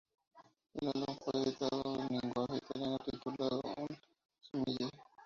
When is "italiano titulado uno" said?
2.57-3.97